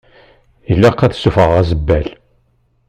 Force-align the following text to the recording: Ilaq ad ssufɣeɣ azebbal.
Ilaq 0.71 0.99
ad 1.05 1.13
ssufɣeɣ 1.15 1.51
azebbal. 1.61 2.07